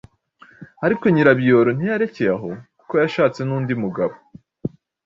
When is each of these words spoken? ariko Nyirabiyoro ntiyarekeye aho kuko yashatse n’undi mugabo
ariko 0.85 1.05
Nyirabiyoro 1.09 1.69
ntiyarekeye 1.73 2.31
aho 2.37 2.47
kuko 2.79 2.93
yashatse 3.01 3.39
n’undi 3.43 3.73
mugabo 3.83 4.15